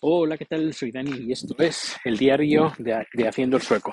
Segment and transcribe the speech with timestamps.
[0.00, 0.72] Hola, ¿qué tal?
[0.74, 3.92] Soy Dani y esto es el diario de, Haciendo el Sueco.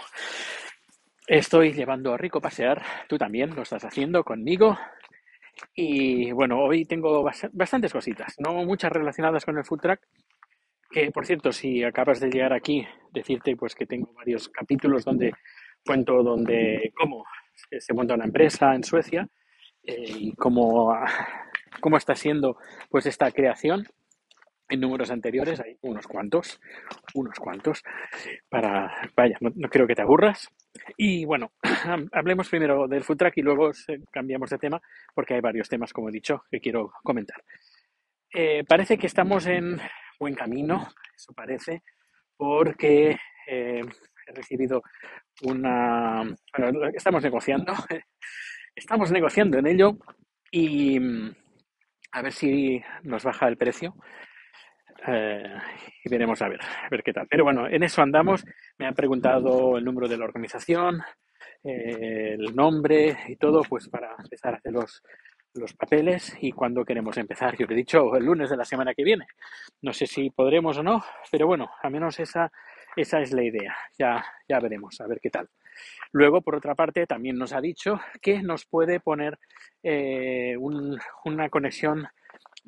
[1.25, 2.79] Estoy llevando a Rico pasear,
[3.09, 4.77] tú también lo estás haciendo conmigo.
[5.73, 10.07] Y bueno, hoy tengo bastantes cositas, no muchas relacionadas con el food track.
[10.91, 15.33] Que por cierto, si acabas de llegar aquí, decirte pues que tengo varios capítulos donde
[15.83, 16.23] cuento
[16.93, 17.25] cómo
[17.79, 19.27] se monta una empresa en Suecia
[19.81, 20.95] eh, y cómo,
[21.81, 22.57] cómo está siendo
[22.91, 23.87] pues esta creación
[24.69, 26.59] en números anteriores hay unos cuantos,
[27.13, 27.83] unos cuantos,
[28.49, 30.49] para, vaya, no, creo que te aburras.
[30.97, 31.51] Y bueno,
[32.11, 33.71] hablemos primero del food track y luego
[34.11, 34.81] cambiamos de tema
[35.13, 37.43] porque hay varios temas, como he dicho, que quiero comentar.
[38.33, 39.79] Eh, parece que estamos en
[40.19, 41.83] buen camino, eso parece,
[42.35, 43.81] porque eh,
[44.27, 44.81] he recibido
[45.43, 46.23] una...
[46.57, 47.73] Bueno, estamos negociando,
[48.75, 49.97] estamos negociando en ello
[50.51, 50.99] y
[52.11, 53.95] a ver si nos baja el precio
[55.07, 55.57] eh,
[56.03, 57.27] y veremos a ver, a ver qué tal.
[57.29, 58.45] Pero bueno, en eso andamos.
[58.77, 61.01] Me han preguntado el número de la organización,
[61.63, 65.01] eh, el nombre y todo, pues para empezar a hacer los,
[65.53, 67.55] los papeles y cuándo queremos empezar.
[67.57, 69.27] Yo le he dicho el lunes de la semana que viene.
[69.81, 72.51] No sé si podremos o no, pero bueno, al menos esa,
[72.95, 73.75] esa es la idea.
[73.97, 75.49] Ya, ya veremos, a ver qué tal.
[76.11, 79.37] Luego, por otra parte, también nos ha dicho que nos puede poner
[79.83, 82.07] eh, una conexión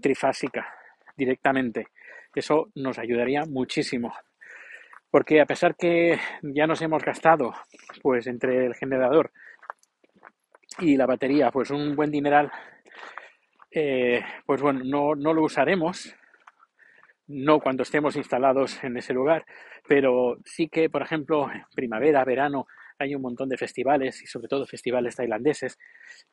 [0.02, 0.68] trifásica
[1.16, 1.88] directamente
[2.36, 4.14] eso nos ayudaría muchísimo.
[5.10, 7.54] Porque a pesar que ya nos hemos gastado,
[8.02, 9.32] pues entre el generador
[10.80, 12.52] y la batería, pues un buen dineral,
[13.72, 16.14] eh, pues bueno, no, no lo usaremos,
[17.28, 19.46] no cuando estemos instalados en ese lugar,
[19.88, 22.68] pero sí que, por ejemplo, primavera, verano,
[23.00, 25.78] hay un montón de festivales y sobre todo festivales tailandeses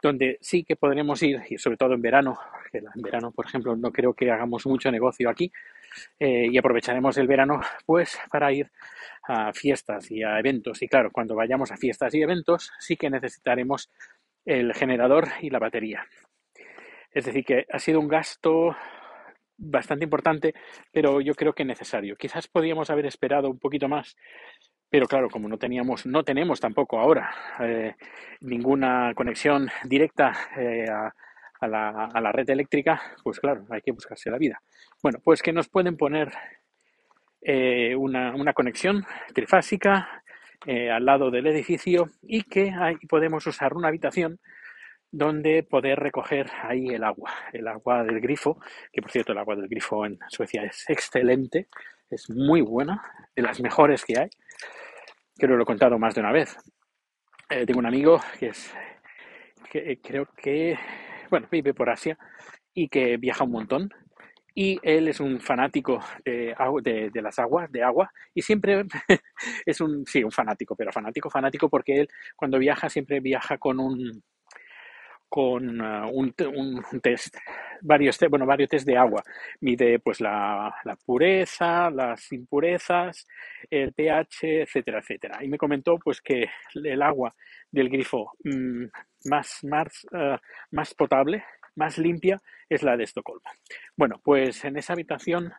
[0.02, 2.38] donde sí que podremos ir y sobre todo en verano,
[2.72, 5.52] que en verano por ejemplo no creo que hagamos mucho negocio aquí
[6.18, 8.70] eh, y aprovecharemos el verano pues para ir
[9.26, 13.10] a fiestas y a eventos y claro, cuando vayamos a fiestas y eventos sí que
[13.10, 13.90] necesitaremos
[14.44, 16.06] el generador y la batería.
[17.10, 18.76] Es decir, que ha sido un gasto
[19.56, 20.52] bastante importante,
[20.92, 22.16] pero yo creo que necesario.
[22.16, 24.16] Quizás podíamos haber esperado un poquito más
[24.94, 27.96] pero claro, como no teníamos, no tenemos tampoco ahora eh,
[28.42, 31.12] ninguna conexión directa eh, a,
[31.66, 34.60] la, red eléctrica, pues claro, hay que buscarse la vida.
[35.02, 36.32] Bueno, pues que nos pueden poner
[37.42, 39.04] eh, una, conexión
[39.34, 40.22] trifásica
[40.66, 44.40] al lado del edificio y que ahí podemos usar una habitación
[45.10, 48.58] donde poder recoger ahí el agua, el agua del grifo,
[48.90, 51.68] que por cierto el agua del grifo en Suecia es excelente,
[52.08, 53.02] es muy buena,
[53.36, 54.30] de las mejores que hay
[55.38, 56.56] que lo he contado más de una vez.
[57.50, 58.72] Eh, tengo un amigo que es,
[59.70, 60.78] que creo que,
[61.34, 62.16] bueno, vive por Asia
[62.72, 63.90] y que viaja un montón.
[64.54, 68.84] Y él es un fanático de, las aguas, de agua, y siempre
[69.66, 73.80] es un, sí, un fanático, pero fanático, fanático, porque él cuando viaja siempre viaja con
[73.80, 74.22] un,
[75.28, 76.32] con uh, un,
[77.02, 77.36] test,
[77.84, 79.22] varios, bueno, varios test de agua.
[79.60, 80.74] Mide pues la,
[81.04, 83.26] pureza, las impurezas,
[83.70, 85.44] el pH, etcétera, etcétera.
[85.44, 87.34] Y me comentó pues que el agua
[87.70, 88.84] del grifo mm,
[89.26, 90.36] más, más, uh,
[90.72, 91.44] más potable,
[91.76, 93.50] más limpia, es la de Estocolmo.
[93.96, 95.52] Bueno, pues en esa habitación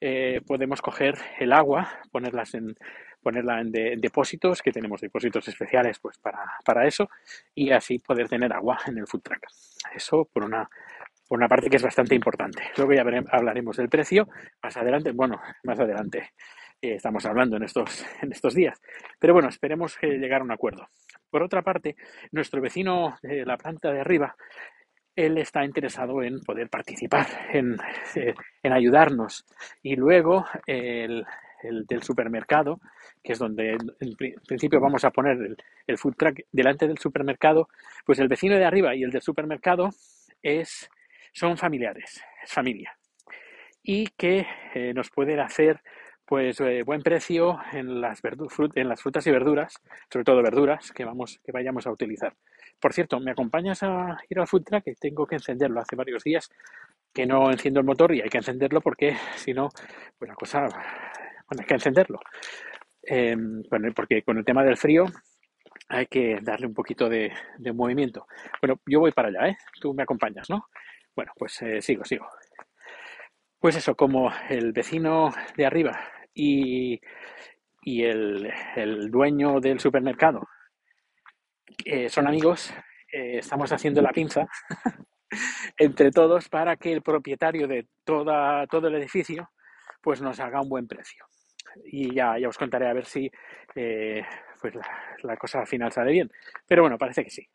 [0.00, 2.74] eh, podemos coger el agua, ponerlas en
[3.22, 3.70] ponerla en,
[4.00, 7.08] depósitos, que tenemos depósitos especiales pues para, eso,
[7.54, 9.46] y así poder tener agua en el food truck.
[9.94, 10.68] Eso por una,
[11.32, 12.62] por una parte que es bastante importante.
[12.76, 14.28] Luego ya hablaremos del precio
[14.62, 16.32] más adelante, bueno, más adelante
[16.82, 18.78] eh, estamos hablando en estos, en estos días.
[19.18, 20.90] Pero bueno, esperemos llegar a un acuerdo.
[21.30, 21.96] Por otra parte,
[22.32, 24.36] nuestro vecino de la planta de arriba,
[25.16, 27.78] él está interesado en poder participar, en,
[28.14, 29.46] eh, en ayudarnos.
[29.82, 31.24] Y luego el,
[31.62, 32.78] el del supermercado,
[33.24, 34.16] que es donde en
[34.46, 35.56] principio vamos a poner
[35.86, 37.70] el, food truck delante del supermercado,
[38.04, 39.88] pues el vecino de arriba y el del supermercado
[40.42, 40.90] es,
[41.32, 42.96] son familiares, es familia.
[43.82, 45.80] Y que eh, nos pueden hacer
[46.24, 48.20] pues eh, buen precio en las,
[48.74, 49.74] en las frutas y verduras,
[50.10, 52.34] sobre todo verduras que, vamos, que vayamos a utilizar.
[52.80, 54.84] Por cierto, ¿me acompañas a ir al food truck?
[54.98, 56.48] Tengo que encenderlo hace varios días
[57.12, 59.68] que no enciendo el motor y hay que encenderlo porque si no,
[60.18, 60.66] pues la cosa
[61.48, 62.20] hay que encenderlo.
[63.02, 63.62] Em,
[63.94, 65.04] porque con el tema del frío
[65.88, 67.32] hay que darle un poquito de,
[67.74, 68.26] movimiento.
[68.60, 69.58] Bueno, yo voy para allá, ¿eh?
[69.80, 70.66] Tú me acompañas, ¿no?
[71.14, 72.26] Bueno, pues eh, sigo, sigo.
[73.58, 76.00] Pues eso, como el vecino de arriba
[76.34, 77.00] y,
[77.82, 78.52] y el,
[79.10, 80.48] dueño del supermercado
[81.84, 82.72] eh, son amigos,
[83.12, 84.46] eh, estamos haciendo la pinza
[85.78, 89.50] entre todos para que el propietario de toda, todo el edificio
[90.00, 91.24] pues nos haga un buen precio.
[91.84, 93.30] Y ya, ya os contaré a ver si
[93.76, 94.22] eh,
[94.60, 94.86] pues la,
[95.22, 96.30] la cosa al final sale bien.
[96.66, 97.48] Pero bueno, parece que sí.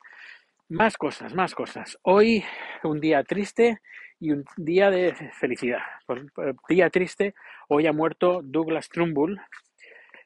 [0.69, 1.97] Más cosas, más cosas.
[2.01, 2.43] Hoy
[2.83, 3.79] un día triste
[4.19, 5.79] y un día de felicidad.
[6.05, 7.35] Por, por día triste,
[7.69, 9.39] hoy ha muerto Douglas Trumbull.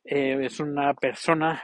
[0.03, 1.61] Eh, es una persona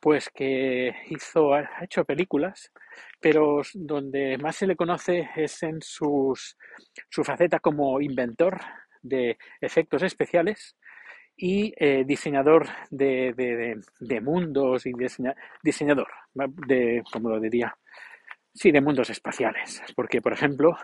[0.00, 2.70] pues que hizo, ha hecho películas,
[3.20, 6.56] pero donde más se le conoce es en sus,
[7.08, 8.60] su faceta como inventor
[9.02, 10.76] de efectos especiales
[11.36, 17.76] y eh, diseñador de, de, de, mundos y diseña, diseñador, de, como lo diría,
[18.54, 20.76] sí, de mundos espaciales, porque por ejemplo,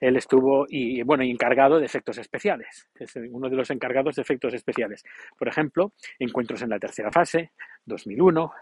[0.00, 4.52] él estuvo y bueno, encargado de efectos especiales, es uno de los encargados de efectos
[4.52, 5.04] especiales.
[5.38, 7.52] Por ejemplo, Encuentros en la tercera fase,
[7.84, 8.52] 2001,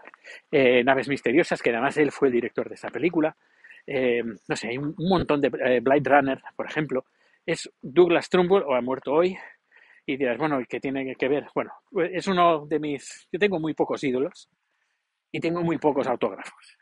[0.51, 3.35] eh, Naves misteriosas, que además él fue el director de esa película.
[3.87, 7.05] Eh, no sé, hay un montón de Blade Runner, por ejemplo.
[7.43, 9.35] Es Douglas Trumbull o ha muerto hoy,
[10.09, 11.45] y dirás, bueno, ¿qué tiene que ver?
[11.53, 11.71] Bueno,
[12.11, 13.27] es uno de mis...
[13.31, 14.49] Yo tengo muy pocos ídolos
[15.31, 16.77] y tengo muy pocos autógrafos.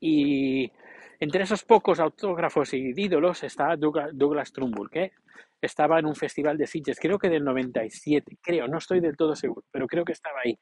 [0.00, 0.72] Y
[1.20, 5.12] entre esos pocos autógrafos y ídolos está Douglas Trumbull, que
[5.60, 9.36] estaba en un festival de Sitges, creo que del 97, creo, no estoy del todo
[9.36, 10.58] seguro, pero creo que estaba ahí.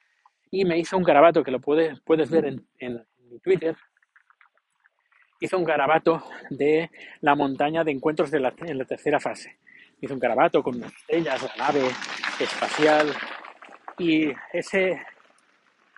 [0.51, 3.03] Y me hizo un garabato que lo puedes, puedes ver en, en
[3.43, 3.75] Twitter.
[5.41, 6.91] Hizo un garabato de
[7.23, 9.57] la montaña de encuentros de la, en la tercera fase
[10.01, 11.89] hizo un garabato con unas estrellas, la nave
[12.39, 13.13] espacial
[13.99, 15.01] y ese,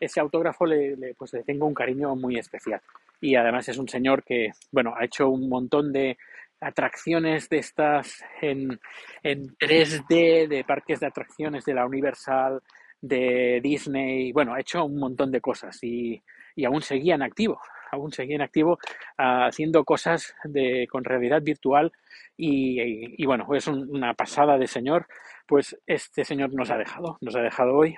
[0.01, 2.81] ese autógrafo le, le, pues le tengo un cariño muy especial.
[3.21, 6.19] Y además es un señor que, bueno, ha hecho un montón de
[6.61, 8.81] atracciones de estas en,
[9.23, 12.63] en 3D, de parques de atracciones de la Universal,
[13.01, 16.23] de Disney, bueno, ha hecho un montón de cosas y,
[16.55, 17.61] y aún seguía en activo,
[17.91, 18.79] aún seguía en activo
[19.19, 21.93] uh, haciendo cosas de, con realidad virtual
[22.37, 25.07] y, bueno, es un, una pasada de señor,
[25.47, 27.97] pues este señor nos ha dejado, nos ha dejado hoy.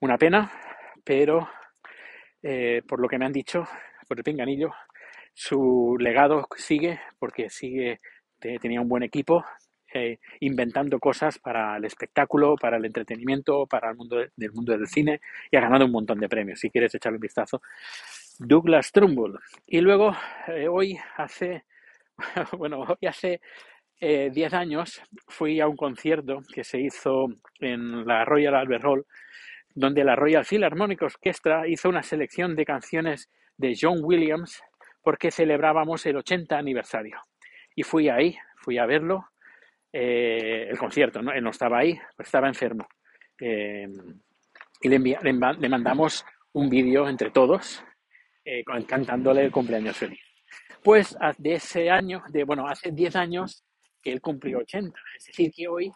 [0.00, 0.50] Una pena,
[1.04, 1.48] pero
[2.42, 3.64] eh, por lo que me han dicho,
[4.08, 4.72] por el pinganillo,
[5.32, 8.00] su legado sigue porque sigue,
[8.38, 9.44] tenía un buen equipo,
[9.96, 14.76] eh, inventando cosas para el espectáculo, para el entretenimiento, para el mundo de, del mundo
[14.76, 15.20] del cine
[15.52, 16.58] y ha ganado un montón de premios.
[16.58, 17.62] Si quieres echarle un vistazo,
[18.38, 19.38] Douglas Trumbull.
[19.66, 20.16] Y luego,
[20.48, 21.64] eh, hoy hace,
[22.58, 23.40] bueno, hoy hace
[24.00, 27.26] 10 eh, años fui a un concierto que se hizo
[27.60, 29.06] en la Royal Albert Hall,
[29.74, 34.62] donde la Royal Philharmonic Orchestra hizo una selección de canciones de John Williams
[35.02, 37.20] porque celebrábamos el 80 aniversario.
[37.74, 39.26] Y fui ahí, fui a verlo,
[39.92, 41.32] eh, el concierto, ¿no?
[41.32, 42.86] Él no estaba ahí, estaba enfermo.
[43.38, 47.84] Y le, le, mandamos un vídeo entre todos
[48.44, 50.20] eh, cantándole el cumpleaños feliz.
[50.82, 53.64] Pues de ese año, de, bueno, hace 10 años
[54.02, 55.90] que él cumplió 80, es decir, que hoy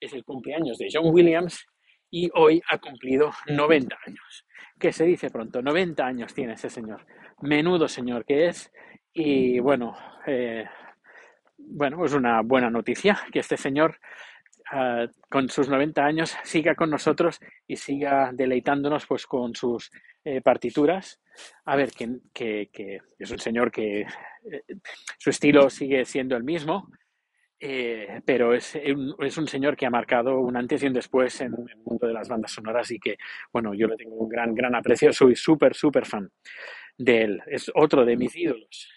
[0.00, 1.64] es el cumpleaños de John Williams
[2.10, 4.46] y hoy ha cumplido 90 años.
[4.78, 7.06] Que se dice pronto, 90 años tiene ese señor.
[7.42, 8.72] Menudo señor que es.
[9.12, 9.96] Y bueno,
[10.26, 10.64] eh,
[11.56, 13.98] bueno, es una buena noticia que este señor
[14.72, 19.90] uh, con sus 90 años siga con nosotros y siga deleitándonos pues con sus
[20.24, 21.20] eh, partituras.
[21.64, 24.06] A ver, que, es un señor que eh,
[25.18, 26.90] su estilo sigue siendo el mismo,
[27.58, 31.40] eh, pero es un, es un, señor que ha marcado un antes y un después
[31.40, 33.16] en el mundo de las bandas sonoras y que,
[33.52, 36.30] bueno, yo le tengo un gran, gran aprecio, soy súper, súper fan
[36.98, 37.42] de él.
[37.46, 38.88] Es otro de mis ídolos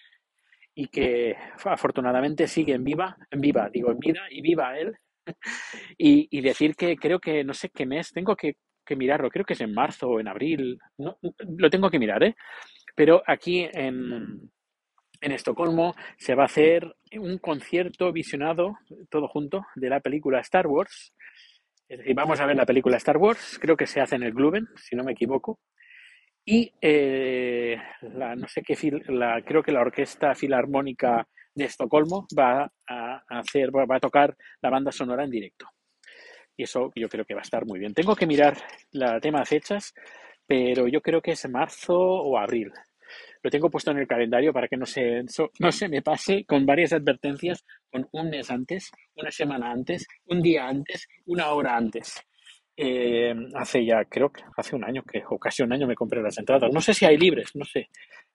[0.75, 4.95] y que afortunadamente sigue en viva, en viva, digo, en vida y viva él.
[5.97, 8.55] Y, y decir que creo que no sé qué mes, tengo que
[8.87, 11.19] que mirarlo, creo que es en marzo o en abril, no,
[11.57, 12.35] lo tengo que mirar, ¿eh?
[12.95, 14.49] Pero aquí en,
[15.21, 18.77] en Estocolmo se va a hacer un concierto visionado,
[19.09, 21.13] todo junto, de la película Star Wars.
[21.87, 24.33] Es decir, vamos a ver la película Star Wars, creo que se hace en el
[24.33, 25.59] Gluben, si no me equivoco.
[26.43, 28.75] Y eh, la, no sé qué,
[29.09, 34.69] la, creo que la Orquesta Filarmónica de Estocolmo va a hacer, va a tocar la
[34.69, 35.67] banda sonora en directo.
[36.57, 37.93] Y eso yo creo que va a estar muy bien.
[37.93, 38.57] Tengo que mirar
[38.91, 39.93] el tema de fechas,
[40.45, 42.71] pero yo creo que es marzo o abril.
[43.43, 45.23] Lo tengo puesto en el calendario para que no se,
[45.59, 50.41] no se me pase con varias advertencias, con un mes antes, una semana antes, un
[50.41, 52.19] día antes, una hora antes.
[52.75, 56.21] Eh, hace ya, creo que hace un año, que, o casi un año me compré
[56.21, 56.71] las entradas.
[56.73, 57.89] No sé si hay libres, no sé.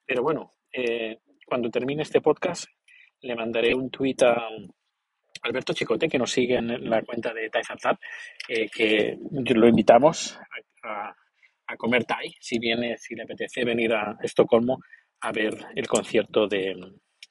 [0.07, 2.67] Pero bueno, eh, cuando termine este podcast,
[3.21, 4.49] le mandaré un tweet a,
[5.42, 8.00] Alberto Chicote, que nos sigue en la cuenta de Thai Zap,
[8.49, 9.18] eh, que
[9.54, 10.38] lo invitamos
[10.84, 11.14] a,
[11.76, 14.78] comer Thai, si viene, si le apetece venir a Estocolmo
[15.22, 16.75] a ver el concierto de,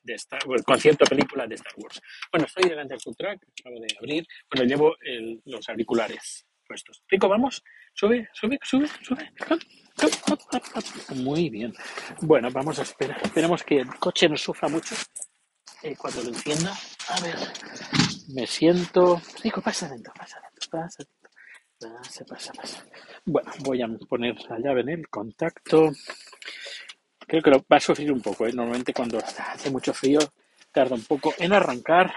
[0.01, 2.01] de Star Wars, concierto película de Star Wars.
[2.31, 4.25] Bueno, estoy delante del food truck, acabo de abrir.
[4.49, 7.03] Bueno, llevo el- los auriculares puestos.
[7.07, 7.61] Rico, vamos.
[7.93, 9.29] Sube, sube, sube, sube.
[11.15, 11.73] Muy bien.
[12.21, 13.19] Bueno, vamos a esperar.
[13.21, 14.95] Esperemos que el coche no sufra mucho
[15.97, 16.73] cuando lo encienda.
[17.09, 17.35] A ver,
[18.33, 19.21] me siento.
[19.43, 21.03] Rico, pasa adentro, pasa adentro, pasa
[22.27, 22.85] pasa, pasa.
[23.25, 25.91] Bueno, voy a poner la llave en el contacto.
[27.19, 28.45] Creo que lo va a sufrir un poco.
[28.45, 28.53] ¿eh?
[28.53, 30.19] Normalmente cuando hace mucho frío
[30.71, 32.13] tarda un poco en arrancar.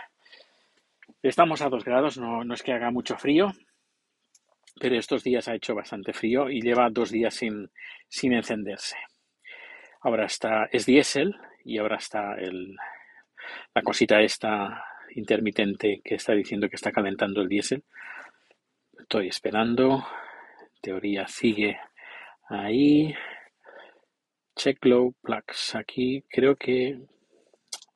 [1.23, 3.50] Estamos a 2 grados, no, no es que haga mucho frío,
[4.78, 7.71] pero estos días ha hecho bastante frío y lleva dos días sin,
[8.09, 8.97] sin encenderse.
[10.02, 12.76] Ahora está, es diésel y ahora está el,
[13.74, 14.84] la cosita esta
[15.14, 17.82] intermitente que está diciendo que está calentando el diésel.
[18.98, 20.04] Estoy esperando.
[20.80, 21.78] Teoría sigue
[22.48, 23.14] ahí.
[24.56, 25.74] Check low plugs.
[25.74, 26.98] Aquí creo que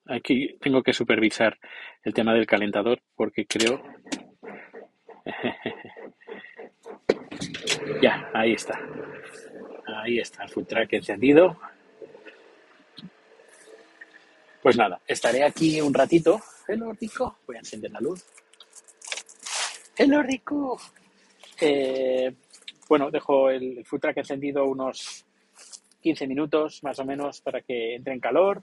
[0.06, 1.58] aquí tengo que supervisar
[2.02, 3.82] el tema del calentador porque creo
[8.02, 8.80] ya, ahí está.
[9.86, 11.58] Ahí está el food truck encendido.
[14.62, 16.40] Pues nada, estaré aquí un ratito.
[16.66, 17.38] Hello, Rico.
[17.46, 18.24] Voy a encender la luz.
[19.96, 20.78] Hello, Rico.
[21.60, 22.34] Eh,
[22.88, 25.24] bueno, dejo el food truck encendido unos
[26.00, 28.62] 15 minutos más o menos para que entre en calor.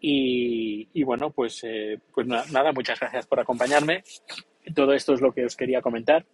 [0.00, 4.04] Y, bueno, pues, eh, pues na- nada, muchas gracias por acompañarme.
[4.74, 6.24] Todo esto es lo que os quería comentar.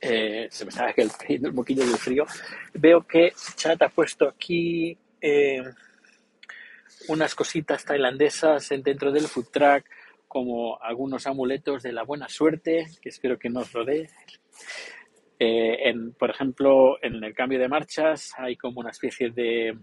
[0.00, 2.26] Eh, se me estaba cayendo el moquillo del frío.
[2.74, 5.62] Veo que Chat ha puesto aquí eh,
[7.08, 9.84] unas cositas tailandesas en- dentro del food truck,
[10.28, 14.08] como algunos amuletos de la buena suerte, que espero que nos rodee.
[15.38, 19.76] Eh, en, por ejemplo, en el cambio de marchas hay como una especie de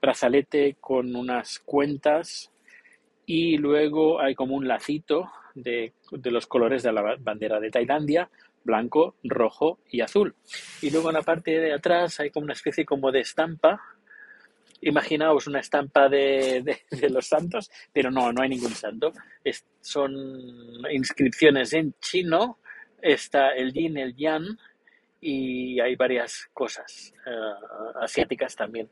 [0.00, 2.50] brazalete con unas cuentas
[3.26, 7.70] y luego hay como un lacito de, de los colores de la ba- bandera de
[7.70, 8.30] Tailandia,
[8.64, 10.34] blanco, rojo y azul.
[10.80, 13.80] Y luego en la parte de atrás hay como una especie como de estampa.
[14.82, 19.12] Imaginaos una estampa de, de- los santos, pero no, no hay ningún santo.
[19.44, 20.12] Es- son
[20.90, 22.58] inscripciones en chino.
[23.00, 24.44] Está el yin, el yang
[25.20, 27.30] y hay varias cosas eh,
[28.00, 28.88] asiáticas también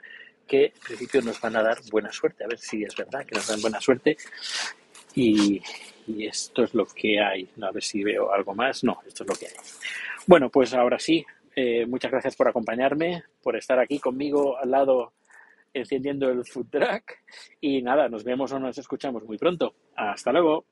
[0.47, 2.43] que en principio nos van a dar buena suerte.
[2.45, 4.17] A ver si es verdad que nos dan buena suerte.
[5.15, 5.61] Y,
[6.07, 7.49] y esto es lo que hay.
[7.63, 8.83] A ver si veo algo más.
[8.85, 9.53] No, esto es lo que hay.
[10.27, 11.25] Bueno, pues ahora sí.
[11.57, 15.13] eh, muchas gracias por acompañarme, por estar aquí conmigo al lado
[15.73, 17.13] encendiendo el food truck.
[17.61, 19.75] Y nada, nos vemos o nos escuchamos muy pronto.
[19.97, 20.67] Hasta luego.